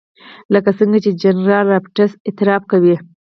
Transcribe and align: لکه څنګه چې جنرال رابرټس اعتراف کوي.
لکه 0.53 0.69
څنګه 0.79 0.97
چې 1.03 1.11
جنرال 1.21 1.65
رابرټس 1.73 2.11
اعتراف 2.27 2.61
کوي. 2.71 2.95